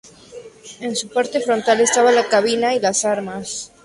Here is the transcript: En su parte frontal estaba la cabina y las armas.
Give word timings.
En 0.79 0.95
su 0.95 1.09
parte 1.09 1.41
frontal 1.41 1.79
estaba 1.79 2.11
la 2.11 2.27
cabina 2.27 2.73
y 2.73 2.79
las 2.79 3.05
armas. 3.05 3.71